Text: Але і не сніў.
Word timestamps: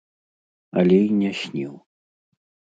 Але 0.83 0.97
і 1.09 1.19
не 1.21 1.31
сніў. 1.43 1.73